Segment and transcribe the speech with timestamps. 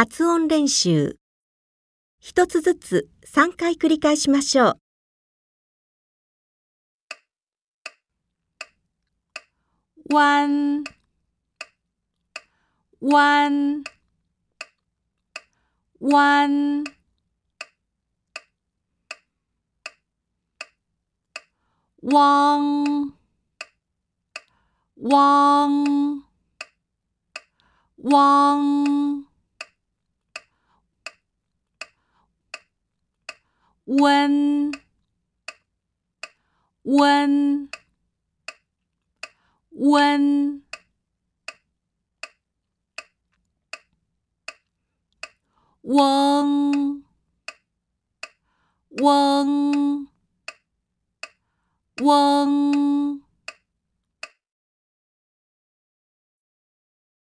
[0.00, 1.18] 発音練習。
[2.20, 4.78] 一つずつ3回繰り返しましょう。
[10.08, 10.84] one
[13.02, 13.84] one
[16.00, 16.84] one
[22.02, 23.12] Wong
[24.96, 26.22] Wong
[28.02, 28.99] Wong
[33.84, 34.72] 温
[36.82, 37.68] 温
[39.70, 40.60] 温。
[45.90, 47.02] 嗡
[48.90, 50.06] 嗡
[52.02, 52.79] 嗡。